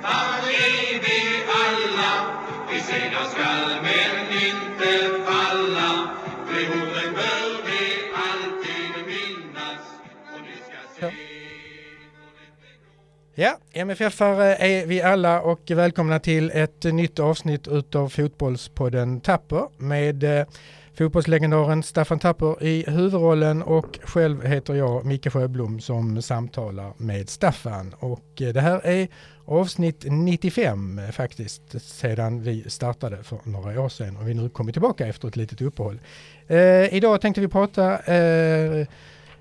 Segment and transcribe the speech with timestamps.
[0.00, 2.12] kämpar är vi alla.
[2.72, 6.08] Vi segrar skall men inte falla.
[6.48, 9.82] De orden bör vi alltid minnas.
[10.34, 11.12] Och ni ska se
[13.34, 20.24] Ja, MFF-are är vi alla och välkomna till ett nytt avsnitt utav Fotbollspodden Tapper med
[20.24, 20.46] eh,
[21.00, 27.94] fotbollslegendaren Staffan Tapper i huvudrollen och själv heter jag Micke Sjöblom som samtalar med Staffan.
[27.98, 29.08] Och eh, det här är
[29.44, 34.74] avsnitt 95 eh, faktiskt sedan vi startade för några år sedan och vi nu kommit
[34.74, 36.00] tillbaka efter ett litet uppehåll.
[36.46, 38.86] Eh, idag tänkte vi prata eh,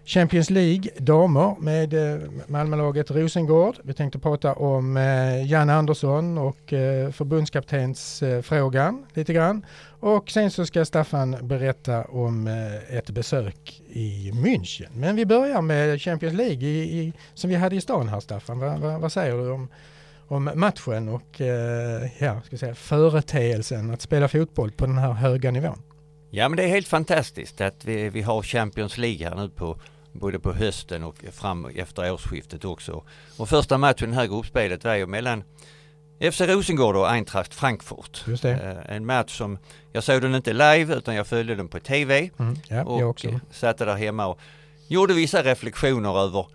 [0.09, 3.75] Champions League damer med eh, Malmölaget Rosengård.
[3.83, 9.65] Vi tänkte prata om Janne Jan Andersson och eh, förbundskaptensfrågan lite grann.
[9.99, 12.47] Och sen så ska Staffan berätta om
[12.89, 14.89] ett besök i München.
[14.93, 18.59] Men vi börjar med Champions League i, i, som vi hade i stan här Staffan.
[18.59, 19.69] Va, va, vad säger du om,
[20.27, 21.41] om matchen och
[22.19, 25.81] ja, ska säga, företeelsen att spela fotboll på den här höga nivån?
[26.31, 29.79] Ja men det är helt fantastiskt att vi, vi har Champions League här nu på
[30.11, 33.03] både på hösten och fram efter årsskiftet också.
[33.37, 35.43] Och första matchen i det här gruppspelet var ju mellan
[36.31, 38.43] FC Rosengård och Eintracht Frankfurt.
[38.43, 39.57] Eh, en match som,
[39.91, 42.29] jag såg den inte live utan jag följde den på TV.
[42.39, 43.39] Mm, ja, och jag också.
[43.51, 44.39] satte där hemma och
[44.87, 46.45] gjorde vissa reflektioner över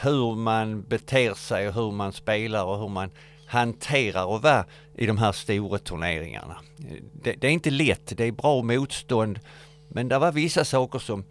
[0.00, 3.10] hur man beter sig och hur man spelar och hur man
[3.46, 6.56] hanterar och vara i de här stora turneringarna.
[7.22, 9.40] Det, det, är inte lätt, det är bra motstånd
[9.88, 11.24] men det var vissa saker som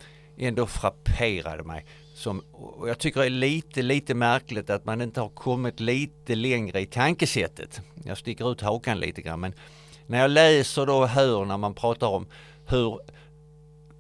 [0.48, 1.86] ändå frapperade mig.
[2.14, 6.36] Som, och jag tycker det är lite, lite märkligt att man inte har kommit lite
[6.36, 7.82] längre i tankesättet.
[8.06, 9.54] Jag sticker ut hakan lite grann men
[10.08, 12.28] när jag läser då och hör när man pratar om
[12.68, 13.00] hur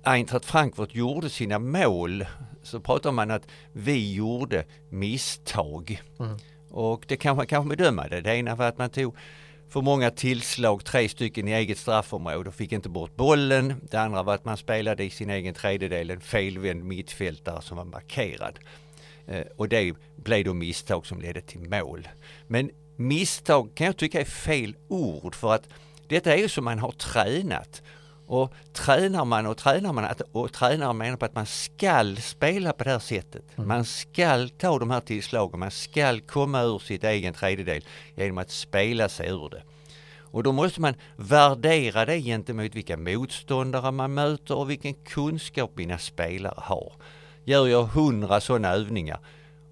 [0.03, 2.25] Eintracht Frankfurt gjorde sina mål
[2.63, 6.01] så pratar man att vi gjorde misstag.
[6.19, 6.37] Mm.
[6.69, 8.21] Och det kan man kanske bedöma det.
[8.21, 9.15] Det ena var att man tog
[9.71, 13.73] för många tillslag, tre stycken i eget straffområde och fick inte bort bollen.
[13.91, 17.85] Det andra var att man spelade i sin egen tredjedel en felvänd mittfältare som var
[17.85, 18.59] markerad.
[19.27, 22.07] Eh, och det blev då misstag som ledde till mål.
[22.47, 25.67] Men misstag kan jag tycka är fel ord för att
[26.07, 27.81] detta är ju som man har tränat.
[28.27, 32.83] Och tränar man och tränar man och tränar menar på att man skall spela på
[32.83, 33.43] det här sättet.
[33.55, 33.67] Mm.
[33.67, 37.83] Man skall ta de här tillslagen, man skall komma ur sitt egen tredjedel
[38.15, 39.63] genom att spela sig ur det.
[40.31, 45.97] Och då måste man värdera det gentemot vilka motståndare man möter och vilken kunskap mina
[45.97, 46.93] spelare har.
[47.45, 49.19] Gör jag hundra sådana övningar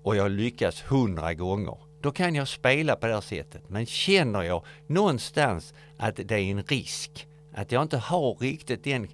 [0.03, 3.61] och jag lyckas hundra gånger, då kan jag spela på det här sättet.
[3.67, 9.07] Men känner jag någonstans att det är en risk, att jag inte har riktigt den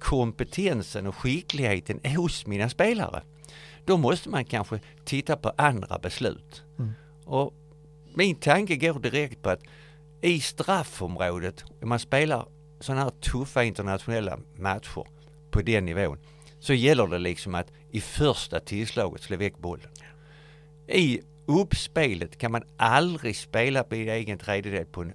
[0.00, 3.22] kompetensen och skickligheten hos mina spelare,
[3.84, 6.62] då måste man kanske titta på andra beslut.
[6.78, 6.92] Mm.
[7.24, 7.54] Och
[8.14, 9.62] min tanke går direkt på att
[10.22, 12.46] i straffområdet, om man spelar
[12.80, 15.06] sådana här tuffa internationella matcher
[15.50, 16.18] på den nivån,
[16.60, 19.90] så gäller det liksom att i första tillslaget slå väck bollen.
[20.88, 25.12] I uppspelet kan man aldrig spela på egen tredjedel på en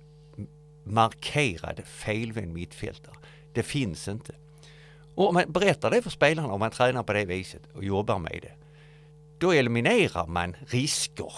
[0.83, 3.15] markerad felvänd mittfältare.
[3.53, 4.35] Det finns inte.
[5.15, 8.19] Och om man berättar det för spelarna om man tränar på det viset och jobbar
[8.19, 8.53] med det,
[9.37, 11.33] då eliminerar man risker.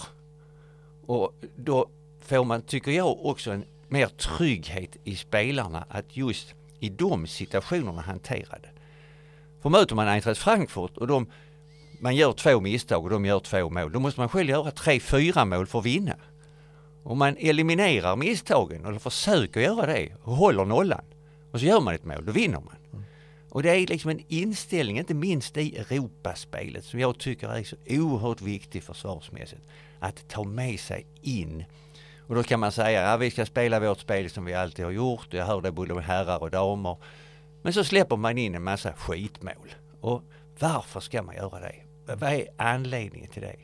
[1.05, 1.89] Och då
[2.29, 8.01] får man, tycker jag, också en mer trygghet i spelarna att just i de situationerna
[8.01, 8.69] hantera det.
[9.61, 11.31] För möter man Eintracht Frankfurt och de,
[11.99, 14.99] man gör två misstag och de gör två mål, då måste man själv göra tre,
[14.99, 16.15] fyra mål för att vinna.
[17.03, 21.05] Om man eliminerar misstagen eller försöker göra det och håller nollan
[21.51, 22.75] och så gör man ett mål, då vinner man.
[22.93, 23.03] Mm.
[23.49, 27.75] Och det är liksom en inställning, inte minst i Europaspelet, som jag tycker är så
[27.87, 29.61] oerhört viktig försvarsmässigt.
[29.99, 31.63] Att ta med sig in.
[32.29, 34.91] Och då kan man säga, ja vi ska spela vårt spel som vi alltid har
[34.91, 35.27] gjort.
[35.29, 36.97] Jag hör det både herrar och damer.
[37.61, 39.75] Men så släpper man in en massa skitmål.
[40.01, 40.23] Och
[40.59, 41.75] varför ska man göra det?
[42.05, 43.55] Vad är anledningen till det?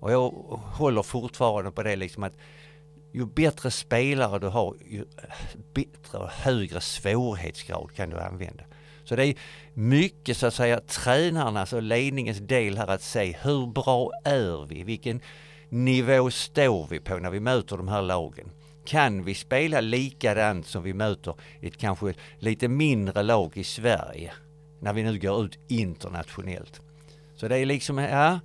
[0.00, 0.30] Och jag
[0.62, 2.32] håller fortfarande på det liksom att
[3.12, 8.64] ju bättre spelare du har, ju äh, bättre och högre svårighetsgrad kan du använda.
[9.04, 9.34] Så det är
[9.74, 14.82] mycket så att säga tränarnas och ledningens del här att se hur bra är vi?
[14.84, 15.20] Vilken
[15.70, 18.50] nivå står vi på när vi möter de här lagen?
[18.84, 24.32] Kan vi spela likadant som vi möter ett kanske lite mindre lag i Sverige
[24.80, 26.80] när vi nu går ut internationellt?
[27.36, 28.40] Så det är liksom, ja,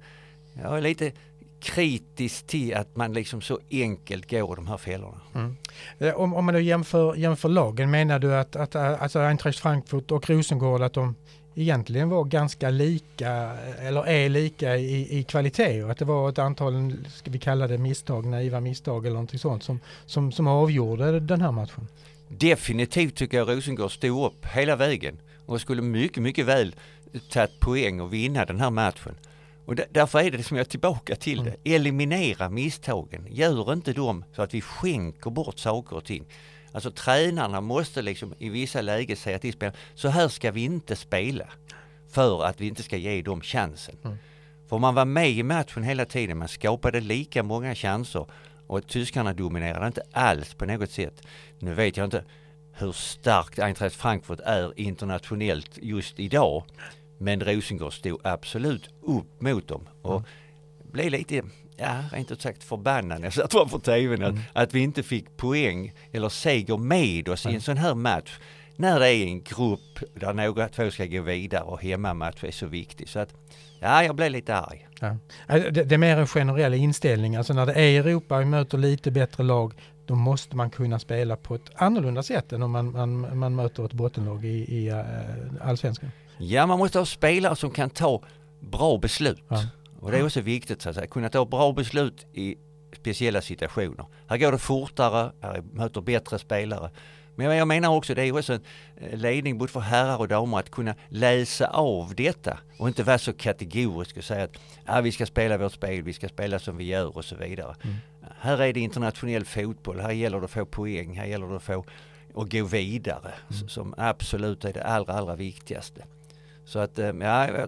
[0.53, 1.11] jag är lite
[1.59, 5.21] kritisk till att man liksom så enkelt går de här fällorna.
[5.35, 5.55] Mm.
[5.99, 10.11] Eh, om, om man då jämför, jämför lagen, menar du att, att alltså Eintracht Frankfurt
[10.11, 11.15] och Rosengård att de
[11.55, 13.31] egentligen var ganska lika
[13.79, 17.67] eller är lika i, i kvalitet och att det var ett antal, ska vi kalla
[17.67, 21.87] det misstag, naiva misstag eller någonting sånt som, som, som avgjorde den här matchen?
[22.27, 26.75] Definitivt tycker jag Rosengård stod upp hela vägen och skulle mycket, mycket väl
[27.29, 29.15] tagit poäng och vinna den här matchen.
[29.65, 31.49] Och därför är det som jag är tillbaka till det.
[31.49, 31.59] Mm.
[31.63, 33.27] Eliminera misstagen.
[33.29, 36.25] Gör inte dem så att vi skänker bort saker och ting.
[36.75, 40.95] Alltså tränarna måste liksom i vissa lägen säga till spelarna, så här ska vi inte
[40.95, 41.47] spela.
[42.09, 43.97] För att vi inte ska ge dem chansen.
[44.03, 44.17] Mm.
[44.67, 48.25] För man var med i matchen hela tiden, man skapade lika många chanser
[48.67, 51.21] och tyskarna dominerade inte alls på något sätt.
[51.59, 52.23] Nu vet jag inte
[52.73, 56.63] hur starkt Eintracht Frankfurt är internationellt just idag.
[57.17, 60.25] Men Rosengård stod absolut upp mot dem och mm.
[60.91, 61.43] blev lite,
[61.77, 64.35] ja rent ut sagt förbannad när jag satt framför tvn mm.
[64.35, 67.53] att, att vi inte fick poäng eller seger med oss mm.
[67.53, 68.39] i en sån här match.
[68.75, 72.65] När det är en grupp där några två ska gå vidare och hemmamatch är så
[72.65, 73.09] viktig.
[73.09, 73.33] Så att,
[73.79, 74.87] ja, jag blev lite arg.
[74.99, 75.17] Ja.
[75.47, 79.11] Det, det, är mer en generell inställning, alltså när det är Europa och möter lite
[79.11, 79.73] bättre lag
[80.05, 83.85] då måste man kunna spela på ett annorlunda sätt än om man, man, man möter
[83.85, 85.01] ett bottenlag i, i uh,
[85.61, 86.11] allsvenskan.
[86.37, 88.21] Ja, man måste ha spelare som kan ta
[88.59, 89.43] bra beslut.
[89.47, 89.63] Ja.
[89.99, 92.55] Och det är också viktigt så att säga, kunna ta bra beslut i
[92.95, 94.05] speciella situationer.
[94.27, 96.91] Här går det fortare, här möter bättre spelare.
[97.35, 98.61] Men jag menar också, det är också en
[98.97, 103.17] eh, ledning både för herrar och damer att kunna läsa av detta och inte vara
[103.17, 106.77] så kategorisk och säga att ah, vi ska spela vårt spel, vi ska spela som
[106.77, 107.75] vi gör och så vidare.
[107.83, 107.95] Mm.
[108.39, 111.63] Här är det internationell fotboll, här gäller det att få poäng, här gäller det att
[111.63, 111.85] få
[112.33, 113.69] och gå vidare mm.
[113.69, 116.05] som absolut är det allra, allra viktigaste.
[116.65, 117.67] Så att eh, ja,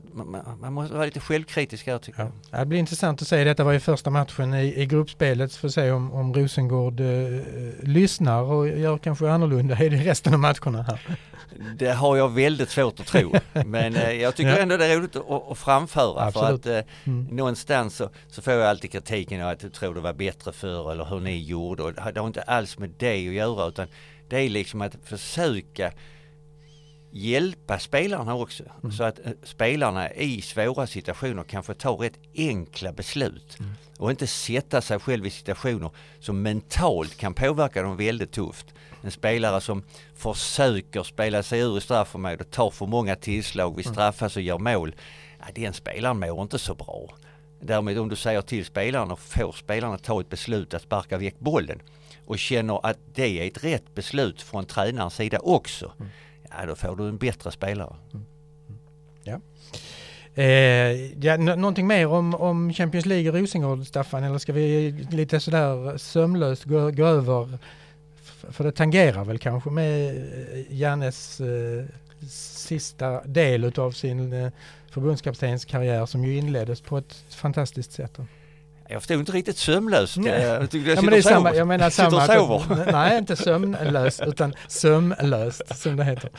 [0.61, 2.31] man måste vara lite självkritisk här tycker ja.
[2.51, 2.59] jag.
[2.59, 3.43] Det blir intressant att se.
[3.43, 5.55] Detta var ju första matchen i, i gruppspelet.
[5.55, 7.05] Får se om, om Rosengård eh,
[7.83, 10.99] lyssnar och gör kanske annorlunda i resten av matcherna här.
[11.75, 13.33] Det har jag väldigt svårt att tro.
[13.65, 14.57] Men eh, jag tycker ja.
[14.57, 16.21] ändå det är roligt att, att framföra.
[16.21, 16.63] Absolut.
[16.63, 17.35] För att eh, mm.
[17.35, 21.05] någonstans så, så, får jag alltid kritiken att jag tror det var bättre förr eller
[21.05, 21.83] hur ni gjorde.
[21.83, 23.87] Och det har inte alls med det att göra utan
[24.29, 25.91] det är liksom att försöka
[27.17, 28.63] hjälpa spelarna också.
[28.83, 28.91] Mm.
[28.91, 33.57] Så att eh, spelarna i svåra situationer kan få ta rätt enkla beslut.
[33.59, 33.71] Mm.
[33.97, 38.73] Och inte sätta sig själv i situationer som mentalt kan påverka dem väldigt tufft.
[39.03, 39.83] En spelare som
[40.15, 43.93] försöker spela sig ur i straffområdet, tar för många tillslag, vi mm.
[43.93, 44.95] straffas och gör mål.
[45.39, 47.09] Ja, den spelaren mår inte så bra.
[47.61, 51.39] Därmed om du säger till spelarna och får spelarna ta ett beslut att sparka väck
[51.39, 51.81] bollen
[52.25, 55.91] och känner att det är ett rätt beslut från tränarens sida också.
[55.99, 56.09] Mm
[56.49, 57.95] ja då får du en bättre spelare.
[58.13, 58.25] Mm.
[59.23, 59.41] Ja.
[60.43, 64.23] Eh, ja, någonting mer om, om Champions League i Rosengård, Staffan?
[64.23, 67.57] Eller ska vi lite sådär sömlöst gå, gå över?
[68.49, 71.85] För det tangerar väl kanske med eh, Jannes eh,
[72.29, 74.51] sista del utav sin eh,
[74.89, 78.17] förbundskaptenskarriär som ju inleddes på ett fantastiskt sätt.
[78.89, 80.17] Jag förstod inte riktigt sömlöst.
[80.17, 80.41] Nej.
[80.41, 82.27] Jag tyckte jag ja, men det är samma, jag menar samma.
[82.27, 82.85] Sover.
[82.91, 86.29] nej, inte sömnlöst utan sömlöst som det heter.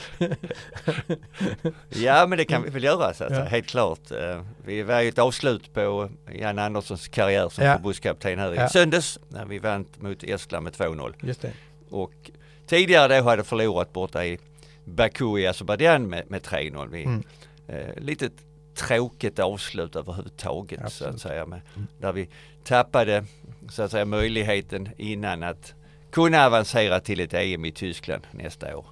[1.89, 3.45] ja, men det kan vi väl göra så att ja.
[3.45, 4.11] helt klart.
[4.11, 7.75] Eh, vi var ju ett avslut på Jan Anderssons karriär som ja.
[7.75, 8.69] förbundskapten här i ja.
[8.69, 11.15] söndags när vi vann mot Estland med 2-0.
[11.21, 11.53] Just det.
[11.91, 12.31] Och
[12.67, 14.39] tidigare då hade förlorat borta i
[14.85, 16.87] Baku i Azerbajdzjan med, med 3-0.
[16.87, 17.25] mm.
[17.69, 18.33] eh, litet
[18.79, 21.13] tråkigt avslut överhuvudtaget Absolut.
[21.13, 21.47] så att säga.
[21.47, 21.89] Med, mm.
[22.01, 22.29] Där vi
[22.65, 23.25] tappade
[23.71, 25.75] så att säga möjligheten innan att
[26.11, 28.87] kunna avancera till ett EM i Tyskland nästa år.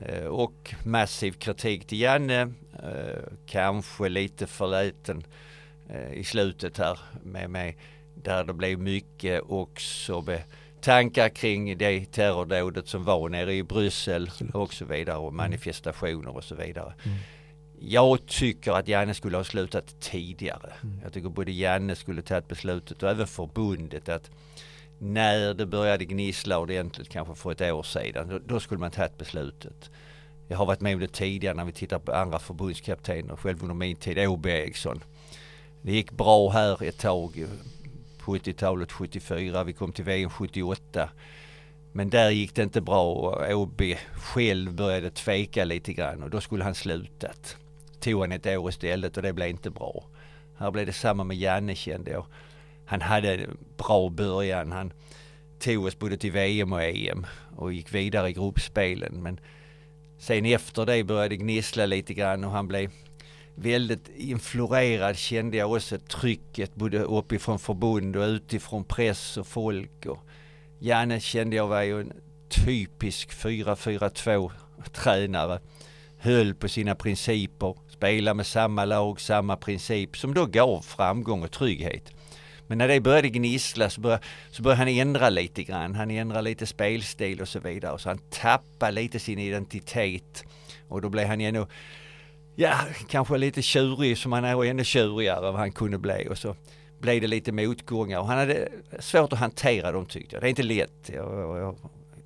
[0.00, 2.40] Eh, och massiv kritik till Janne,
[2.82, 5.24] eh, kanske lite förläten
[5.90, 7.76] eh, i slutet här med mig
[8.14, 10.42] där det blev mycket också med
[10.80, 14.54] tankar kring det terrordådet som var nere i Bryssel Absolut.
[14.54, 15.36] och så vidare och mm.
[15.36, 16.94] manifestationer och så vidare.
[17.04, 17.18] Mm.
[17.80, 20.72] Jag tycker att Janne skulle ha slutat tidigare.
[20.82, 21.00] Mm.
[21.02, 24.30] Jag tycker både Janne skulle tagit beslutet och även förbundet att
[24.98, 29.18] när det började gnissla ordentligt, kanske för ett år sedan, då, då skulle man tagit
[29.18, 29.90] beslutet.
[30.48, 33.74] Jag har varit med om det tidigare när vi tittar på andra förbundskaptener, själv under
[33.74, 35.04] min tid, Åby Eriksson.
[35.82, 37.46] Det gick bra här ett tag,
[38.20, 41.10] 70-talet, 74, vi kom till VM 78.
[41.92, 46.40] Men där gick det inte bra och Åby själv började tveka lite grann och då
[46.40, 47.56] skulle han slutat
[48.00, 50.04] tog han ett år istället och det blev inte bra.
[50.58, 52.26] Här blev det samma med Janne kände jag.
[52.86, 54.72] Han hade en bra början.
[54.72, 54.92] Han
[55.58, 57.26] tog oss både till VM och EM
[57.56, 59.22] och gick vidare i gruppspelen.
[59.22, 59.40] Men
[60.18, 62.90] sen efter det började det gnissla lite grann och han blev
[63.54, 70.06] väldigt influerad kände jag också trycket både uppifrån förbund och utifrån press och folk.
[70.06, 70.18] Och
[70.78, 72.12] Janne kände jag var ju en
[72.48, 74.52] typisk 4-4-2
[74.92, 75.60] tränare.
[76.18, 81.50] Höll på sina principer, Spela med samma lag, samma princip som då gav framgång och
[81.50, 82.12] trygghet.
[82.66, 85.94] Men när det började gnissla så började, så började han ändra lite grann.
[85.94, 87.98] Han ändrade lite spelstil och så vidare.
[87.98, 90.44] Så han tappade lite sin identitet.
[90.88, 91.66] Och då blev han ännu,
[92.56, 92.74] ja,
[93.08, 96.26] kanske lite tjurig som han är och ännu tjurigare än vad han kunde bli.
[96.30, 96.56] Och så
[97.00, 100.42] blev det lite motgångar och han hade svårt att hantera dem tyckte jag.
[100.42, 101.10] Det är inte lätt.
[101.14, 101.76] Jag, jag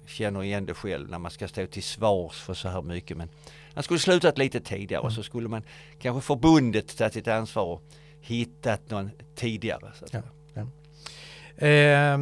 [0.06, 3.16] känner igen det själv när man ska stå till svars för så här mycket.
[3.16, 3.28] Men
[3.74, 5.62] han skulle slutat lite tidigare och så skulle man
[5.98, 7.82] kanske förbundet tagit sitt ansvar och
[8.20, 9.92] hittat någon tidigare.
[9.94, 10.22] Så att Ja.
[11.56, 12.18] Eh,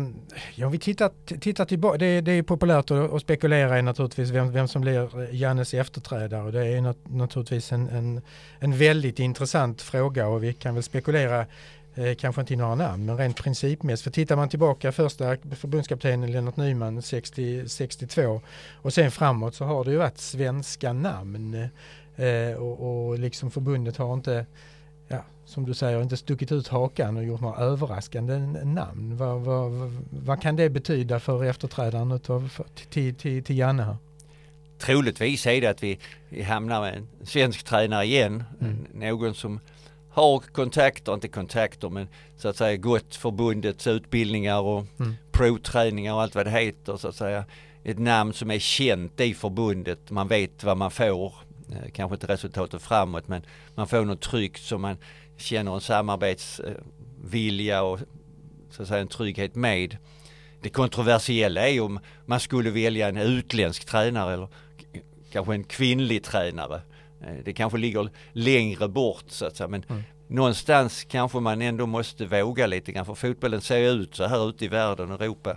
[0.54, 4.52] ja, vi tittar, tittar tillbaka, det, det är populärt att, att spekulera i naturligtvis vem,
[4.52, 6.50] vem som blir Jannes efterträdare.
[6.50, 8.20] Det är nat, naturligtvis en, en,
[8.58, 11.46] en väldigt intressant fråga och vi kan väl spekulera
[11.94, 14.04] eh, kanske inte i några namn, men rent principmässigt.
[14.04, 18.40] För tittar man tillbaka första förbundskaptenen Lennart Nyman 60, 62
[18.74, 21.68] och sen framåt så har det ju varit svenska namn
[22.16, 24.46] eh, och, och liksom förbundet har inte
[25.10, 29.16] ja, som du säger, inte stuckit ut hakan och gjort några överraskande namn.
[29.16, 29.72] Vad, vad,
[30.10, 33.96] vad, kan det betyda för efterträdaren utav, för, till, till, till Janne här?
[34.78, 38.44] Troligtvis är det att vi, vi hamnar med en svensk tränare igen.
[38.60, 38.86] Mm.
[38.92, 39.60] Någon som
[40.20, 45.14] har kontakter, inte kontakter men så att säga gått förbundets utbildningar och Mm.
[45.32, 47.44] provträningar och allt vad det heter så att säga.
[47.84, 51.34] Ett namn som är känt i förbundet, man vet vad man får.
[51.72, 53.42] Eh, Kanske inte resultatet framåt men
[53.74, 54.96] man får något tryggt som man
[55.36, 58.00] känner en samarbetsvilja och
[58.70, 59.96] så att säga en trygghet med.
[60.62, 64.48] Det kontroversiella är om man skulle välja en utländsk tränare eller
[65.32, 66.82] kanske en kvinnlig tränare.
[67.22, 70.02] Eh, Det kanske ligger längre bort så att säga men Mm.
[70.28, 74.64] någonstans kanske man ändå måste våga lite grann för fotbollen ser ut så här ute
[74.64, 75.56] i världen och Europa.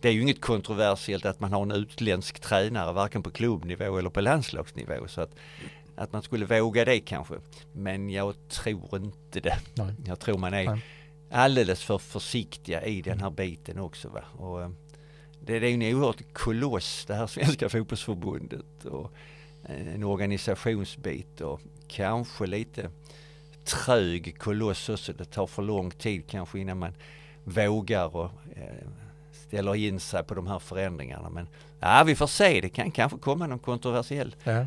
[0.00, 4.10] Det är ju inget kontroversiellt att man har en utländsk tränare varken på klubbnivå eller
[4.10, 5.30] på landslagsnivå så att,
[5.96, 7.34] att man skulle våga det kanske.
[7.72, 9.58] Men jag tror inte det.
[9.74, 9.94] Nej.
[10.06, 10.80] Jag tror man är Nej.
[11.30, 14.08] alldeles för försiktiga i den här biten också.
[14.08, 14.24] Va?
[14.38, 14.70] Och, eh,
[15.40, 19.12] det, det är ju en oerhört koloss det här Svenska fotbollsförbundet och
[19.64, 22.90] en organisationsbit och kanske lite
[23.64, 25.12] trög koloss också.
[25.12, 26.92] Det tar för lång tid kanske innan man
[27.44, 28.88] vågar och eh,
[29.32, 31.30] ställer in sig på de här förändringarna.
[31.30, 31.48] Men
[31.80, 32.60] ja, vi får se.
[32.60, 34.66] Det kan kanske komma någon kontroversiell Ja.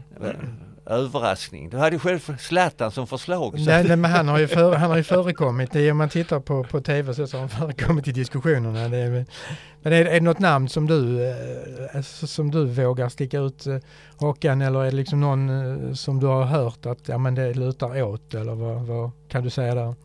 [0.86, 1.70] Eh, överraskning.
[1.70, 3.60] Du hade ju själv Zlatan som förslag.
[3.60, 5.98] Så Nej, nej, men han har ju, för, han har ju förekommit, det är, om
[5.98, 8.88] man tittar på, på tv så så har han förekommit i diskussionerna.
[8.90, 9.26] Det är,
[9.82, 11.36] men är, är det något namn som du, eh,
[11.96, 13.78] alltså, som du vågar sticka ut eh,
[14.20, 17.54] hakan eller är det liksom någon eh, som du har hört att ja, men det
[17.54, 19.96] lutar åt eller vad, vad kan du säga där?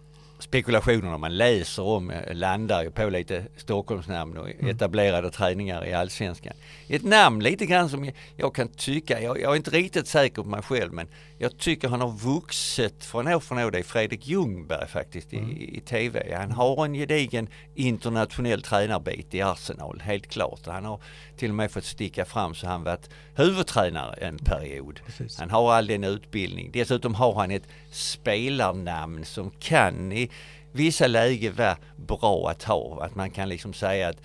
[0.40, 4.76] Spekulationerna man läser om eh, landar ju på lite Stockholmsnamn och Mm.
[4.76, 6.52] etablerade träningar i allsvenskan.
[6.88, 10.42] Ett namn lite grann som jag, jag kan tycka, jag, jag är inte riktigt säker
[10.42, 11.08] på mig själv men
[11.42, 13.70] jag tycker han har vuxit från år från år.
[13.70, 15.50] Det är Fredrik Ljungberg faktiskt Mm.
[15.50, 16.34] i, i TV.
[16.36, 20.60] Han har en gedigen internationell tränarbit i Arsenal, helt klart.
[20.66, 21.00] Han har
[21.36, 25.00] till och med fått sticka fram så han varit huvudtränare en period.
[25.06, 25.38] Precis.
[25.40, 26.70] Han har all den utbildning.
[26.72, 30.30] Dessutom har han ett spelarnamn som kan i
[30.72, 33.04] vissa lägen vara bra att ha.
[33.04, 34.18] Att man kan liksom säga att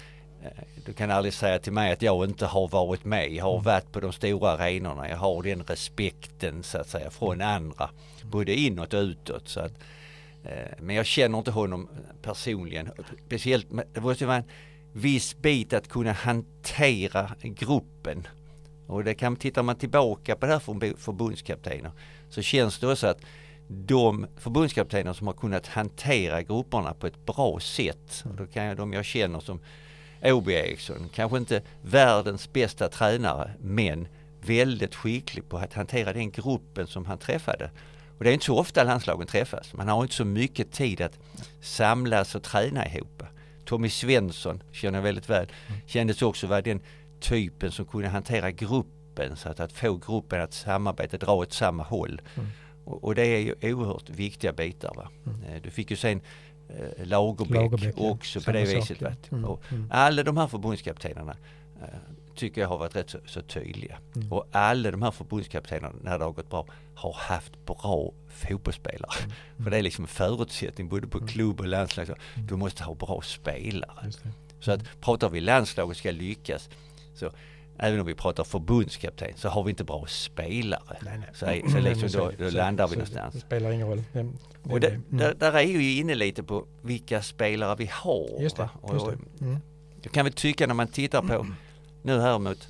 [0.44, 0.50] eh,
[0.86, 3.32] du kan aldrig säga till mig att jag inte har varit med.
[3.32, 5.10] Jag har varit på de stora arenorna.
[5.10, 7.90] Jag har den respekten så att säga från andra.
[8.24, 9.48] Både inåt och utåt.
[9.48, 9.74] Så att,
[10.44, 11.90] eh, men jag känner inte honom
[12.22, 12.92] personligen.
[13.26, 14.44] Speciellt, det måste vara en
[14.94, 18.28] viss bit att kunna hantera gruppen.
[18.88, 21.92] Och det kan, tittar man tillbaka på det här förbu- förbundskaptener
[22.30, 23.22] så känns det också att
[23.68, 28.78] de förbundskaptener som har kunnat hantera grupperna på ett bra sätt, och då kan jag,
[28.78, 29.60] de jag känner som
[30.26, 34.08] Åby Eriksson, kanske inte världens bästa tränare, men
[34.42, 37.72] väldigt skicklig på att hantera den gruppen som han träffade.
[38.18, 39.74] Och det är inte så ofta landslagen träffas.
[39.74, 41.20] Man har inte så mycket tid att
[41.62, 43.24] samlas och träna ihop.
[43.66, 45.48] Tommy Svensson känner jag väldigt väl.
[45.86, 46.82] Kändes också vara den
[47.20, 51.84] typen som kunde hantera gruppen så att, att få gruppen att samarbeta, dra åt samma
[51.84, 52.22] håll.
[52.36, 52.50] Mm.
[52.86, 54.94] Och, och det är ju oerhört viktiga bitar.
[54.96, 55.10] Va?
[55.26, 56.22] Eh, Du fick ju sen
[56.70, 58.10] eh, Lagerbäck, Lagerbäck, ja.
[58.10, 59.02] också på Samma det viset.
[59.02, 59.12] ja.
[59.32, 59.90] Mm, Och mm.
[59.92, 61.38] alla de här förbundskaptenerna
[61.82, 61.88] eh,
[62.36, 63.98] tycker jag har varit rätt så, så tydliga.
[64.16, 64.34] Mm.
[64.34, 69.20] Och alla de här förbundskaptenerna när det har gått bra har haft bra fotbollsspelare.
[69.24, 69.32] Mm.
[69.64, 72.10] För det är liksom en förutsättning både på klubb och landslag.
[72.36, 74.12] Du måste ha bra spelare.
[74.60, 76.70] Så att pratar vi landslaget ska lyckas
[77.14, 77.32] så
[77.78, 80.98] även om vi pratar förbundskapten så har vi inte bra spelare.
[81.02, 81.30] Nej, nej.
[81.64, 83.34] Så, så liksom då, då så- landar vi så någonstans.
[83.34, 84.04] Det spelar ingen roll.
[84.14, 84.24] Det,
[84.64, 85.04] det, Och det, mm.
[85.10, 88.42] där, där är ju inne lite på vilka spelare vi har.
[88.42, 88.70] Just det.
[88.82, 89.46] Och, Just det.
[89.46, 89.58] Mm.
[90.02, 91.48] jag kan väl tycka när man tittar på
[92.04, 92.68] nu här mot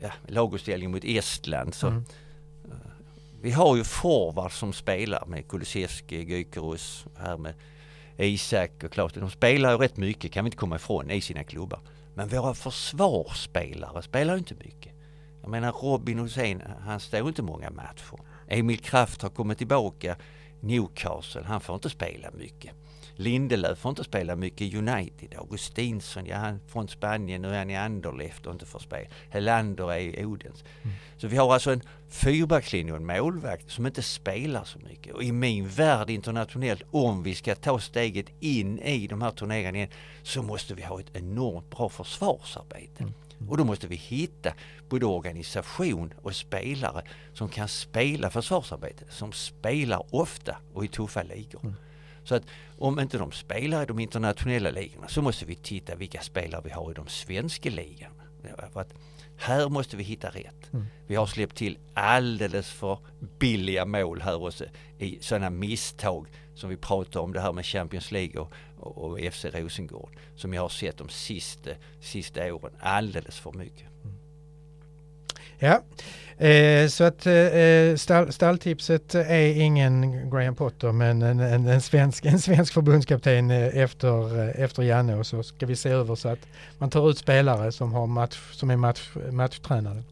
[0.00, 2.04] ja, laguppställningen mot Estland så Mm.
[3.42, 7.54] vi har ju forwards som spelar med Kulusevski, Gyökeres, här med
[8.18, 9.12] Isak och Klaus.
[9.12, 11.80] De spelar ju rätt mycket kan vi inte komma ifrån i sina klubbar.
[12.20, 14.92] Men våra försvarsspelare spelar ju inte mycket.
[15.42, 18.20] Jag menar Robin Hussein, han står inte många matcher.
[18.48, 20.16] Emil Kraft har kommit tillbaka.
[20.60, 22.70] Newcastle, han får inte spela mycket.
[23.20, 25.34] Lindelöf får inte spela mycket United.
[25.38, 29.08] Augustinsson, ja han från Spanien, nu är han i Anderlecht och inte får spela.
[29.30, 30.64] Helander är i Odense.
[31.16, 35.14] Så vi har alltså en fyrbackslinje och en målvakt som inte spelar så mycket.
[35.14, 39.78] Och i min värld internationellt, om vi ska ta steget in i de här turneringarna
[39.78, 39.90] igen,
[40.22, 43.12] så måste vi ha ett enormt bra försvarsarbete.
[43.48, 44.52] Och då måste vi hitta
[44.88, 47.02] både organisation och spelare
[47.34, 51.74] som kan spela försvarsarbete, som spelar ofta och i tuffa ligor.
[52.24, 52.42] Så att
[52.78, 56.70] om inte de spelar i de internationella ligorna så måste vi titta vilka spelare vi
[56.70, 58.14] har i de svenska ligorna.
[58.72, 58.94] För att
[59.36, 60.70] här måste vi hitta rätt.
[61.06, 62.98] Vi har släppt till alldeles för
[63.38, 64.64] billiga mål här också
[64.98, 69.18] i sådana misstag som vi pratar om det här med Champions League och, och, och
[69.32, 73.86] FC Rosengård som jag har sett de sista, sista åren alldeles för mycket.
[75.62, 75.82] Ja,
[76.46, 82.24] eh, så att eh, stall, stalltipset är ingen Graham Potter men en, en, en, svensk,
[82.24, 86.28] en svensk förbundskapten eh, efter, eh, efter Janne och så ska vi se över så
[86.28, 86.46] att
[86.78, 90.02] man tar ut spelare som, har match, som är match, matchtränare.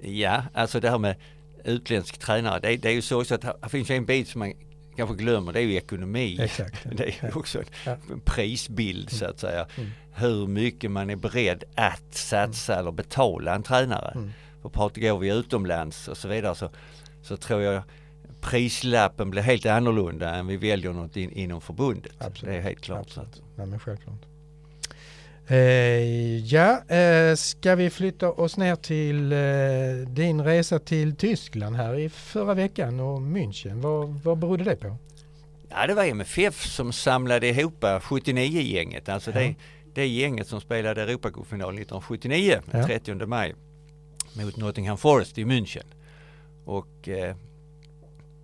[0.00, 1.16] Ja, alltså det här med
[1.64, 4.52] utländsk tränare, det, det är ju så också att här finns en bit som man
[4.96, 6.38] kanske glömmer, det är ju ekonomi.
[6.40, 6.76] Exakt.
[6.96, 7.96] Det är ju också en Ja.
[8.24, 9.66] prisbild så att säga.
[9.76, 9.90] Mm.
[10.14, 14.12] Hur mycket man är beredd att satsa eller betala en tränare.
[14.14, 14.32] Mm.
[14.64, 16.70] För pratar går vi utomlands och så vidare så,
[17.22, 17.82] så tror jag
[18.40, 22.12] prislappen blir helt annorlunda än vi väljer något in, inom förbundet.
[22.18, 22.52] Absolut.
[22.54, 23.00] Det är helt klart.
[23.00, 23.42] Absolut.
[23.56, 24.18] Nej, men självklart.
[25.46, 25.56] Eh,
[26.54, 32.08] ja, eh, ska vi flytta oss ner till eh, din resa till Tyskland här i
[32.08, 33.80] förra veckan och München.
[33.80, 34.96] Vad, vad berodde det på?
[35.68, 39.08] Ja, det var MFF som samlade ihop 79-gänget.
[39.08, 39.38] Alltså Ja.
[39.38, 39.54] det,
[39.94, 42.86] det gänget som spelade Europacupfinal 1979, den Ja.
[42.86, 43.54] 30 maj,
[44.34, 45.84] mot Nottingham Forest i München.
[46.64, 47.36] Och eh,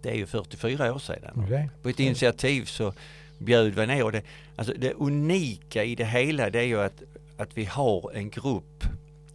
[0.02, 1.46] det är ju 44 år sedan.
[1.48, 1.70] Det?
[1.82, 2.92] På ett initiativ så
[3.38, 4.22] bjöd vi ner och det,
[4.56, 7.02] alltså det unika i det hela det är ju att,
[7.36, 8.84] att vi har en grupp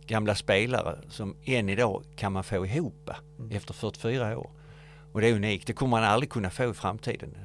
[0.08, 3.10] gamla spelare som än idag kan man få ihop
[3.52, 4.50] efter 44 år.
[5.12, 7.38] Och det är unikt, det kommer man aldrig kunna få i framtiden.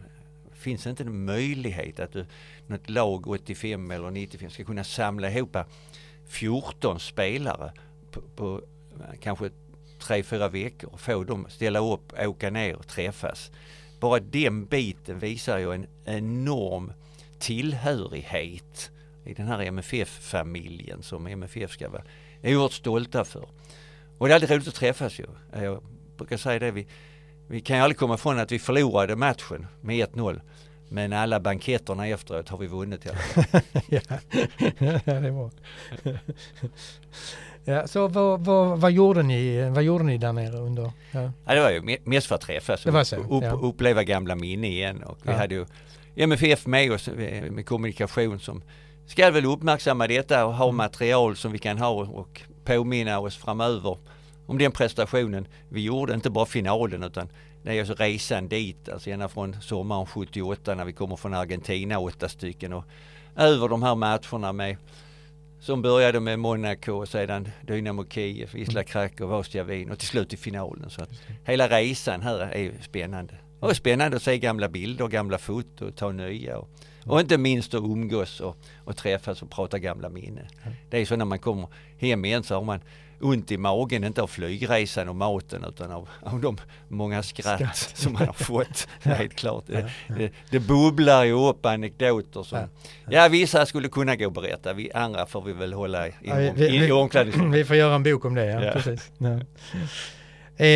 [0.50, 2.26] Det finns inte en möjlighet att du,
[2.66, 5.56] något lag 85 eller 95 ska kunna samla ihop
[6.26, 7.72] 14 spelare
[8.11, 8.62] på, på
[9.00, 9.50] Eh, kanske
[9.98, 13.50] tre, fyra veckor och få dem ställa upp, åka ner och träffas.
[14.00, 16.92] Bara den biten visar ju en enorm
[17.38, 18.90] tillhörighet
[19.24, 22.03] i den här MFF-familjen som MFF ska vara
[22.42, 23.48] oerhört stolta för.
[24.18, 25.26] Och det är alltid roligt att träffas ju.
[25.53, 25.83] Jag
[26.16, 26.87] brukar säga det, vi,
[27.48, 30.40] vi kan ju aldrig komma ifrån att vi förlorade matchen med 1-0.
[30.92, 33.61] Men alla banketterna efteråt har vi vunnit i alla fall.
[33.88, 34.00] ja.
[34.79, 35.50] ja, det är bra.
[37.64, 40.92] ja, så vad, vad, vad, gjorde ni, vad gjorde ni där nere under?
[41.12, 41.33] Ja.
[41.46, 43.50] Ja, det var ju me- mest för att träffas var och så, upp, ja.
[43.53, 45.03] uppleva gamla minnen igen.
[45.03, 45.66] Och vi hade ju
[46.16, 48.62] MFF med oss eh, med kommunikation som
[49.07, 50.76] ska väl uppmärksamma detta och ha Mm.
[50.76, 53.96] material som vi kan ha och påminna oss framöver
[54.46, 57.29] om den prestationen vi gjorde, inte bara finalen utan
[57.62, 61.99] det är alltså resan dit, alltså ända från sommaren 78 när vi kommer från Argentina,
[61.99, 62.85] åtta stycken och
[63.37, 64.77] över de här matcherna med
[65.61, 68.51] som började med Monaco och sedan Dynamo Kiev.
[68.55, 70.90] Isla Krakow, Ostia Wien och till slut i finalen.
[70.90, 71.11] Så att
[71.44, 73.35] hela resan här är spännande.
[73.61, 76.59] Och spännande att se gamla bilder, gamla foto och ta nya.
[76.59, 76.68] Och,
[77.07, 80.46] och inte minst att umgås och, och träffas och prata gamla minnen.
[80.90, 81.68] Det är så när man kommer
[81.99, 82.81] hem igen så har man
[83.20, 86.56] ont i magen, inte av flygresan och maten utan av, av de
[86.88, 87.76] många skratt, Skratt.
[87.94, 88.88] som man har fått.
[89.02, 89.64] Helt klart.
[89.66, 92.66] Ja, Det, det, det bubblar ju upp anekdoter som, Ja,
[93.11, 96.35] ja vissa skulle kunna gå och berätta, vi andra får vi väl hålla i, Ja,
[96.35, 97.54] vi- i, i omklädningsrummet.
[97.59, 98.64] Vi får göra en bok om det, ja.
[98.64, 98.72] Ja.
[98.72, 99.11] Precis.
[99.18, 99.40] Ja.
[100.56, 100.66] Eh,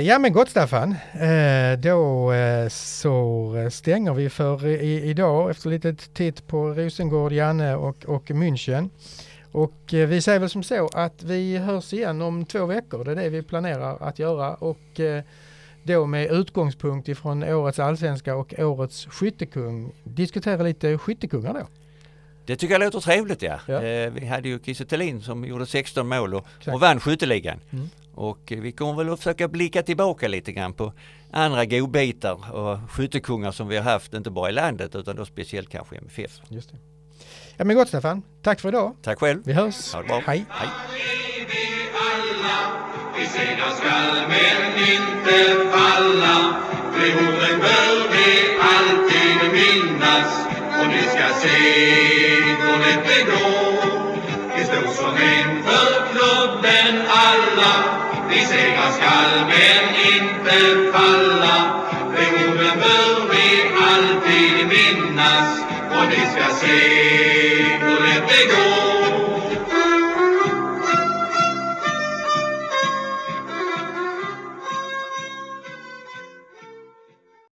[0.00, 5.94] ja men gott Staffan, eh, då eh, så stänger vi för i, idag efter lite
[5.94, 8.90] titt på Rosengård, Janne och, och München.
[9.56, 13.10] Och eh, vi säger väl som så att vi hörs igen om två veckor, det
[13.10, 15.22] är det vi planerar att göra och eh,
[15.82, 21.66] då med utgångspunkt ifrån årets allsvenska och årets skyttekung, diskutera lite skyttekungar då.
[22.46, 23.60] Det tycker jag låter trevligt ja.
[23.66, 23.82] Ja.
[23.82, 27.60] Eh, vi hade ju Kiese som gjorde 16 mål och, och vann skytteligan.
[27.70, 27.88] Mm.
[28.14, 30.92] Och eh, vi kommer väl att försöka blicka tillbaka lite grann på
[31.30, 35.68] andra godbitar och skyttekungar som vi har haft, inte bara i landet utan då speciellt
[35.68, 36.40] kanske i MFF.
[36.48, 36.95] Just det.
[37.56, 38.96] Ja men gott Staffan, tack för idag.
[39.02, 39.42] Tack själv!
[39.44, 39.92] Vi hörs.
[39.92, 40.22] Ha det bra.
[40.26, 40.44] Hej.
[40.48, 40.68] Hej.
[43.18, 46.36] vi segrar skall men inte falla
[47.14, 50.46] orden bör vi alltid minnas
[50.80, 51.58] Och ni ska se
[52.60, 54.16] hur lätt det går
[54.56, 57.74] Vi står som en för klubben alla
[58.30, 61.84] Vi segrar skall men inte falla
[62.48, 63.46] orden bör vi
[63.92, 67.35] alltid minnas Och ni ska se